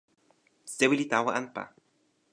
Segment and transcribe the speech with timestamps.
[0.75, 1.63] sewi li tawa anpa.